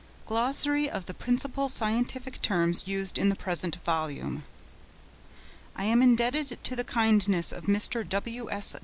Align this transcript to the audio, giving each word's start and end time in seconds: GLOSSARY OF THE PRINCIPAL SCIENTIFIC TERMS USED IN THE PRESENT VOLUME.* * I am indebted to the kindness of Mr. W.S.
GLOSSARY 0.25 0.89
OF 0.89 1.05
THE 1.05 1.13
PRINCIPAL 1.13 1.69
SCIENTIFIC 1.69 2.41
TERMS 2.41 2.87
USED 2.87 3.19
IN 3.19 3.29
THE 3.29 3.35
PRESENT 3.35 3.75
VOLUME.* 3.85 4.43
* 4.71 5.75
I 5.75 5.83
am 5.83 6.01
indebted 6.01 6.57
to 6.63 6.75
the 6.75 6.83
kindness 6.83 7.51
of 7.51 7.65
Mr. 7.65 8.09
W.S. 8.09 8.75